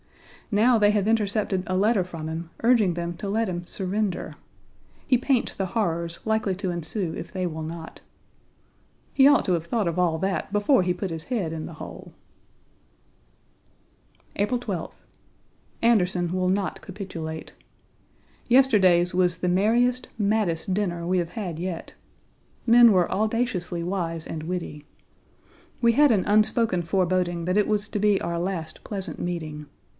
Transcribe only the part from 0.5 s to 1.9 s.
Now they have intercepted a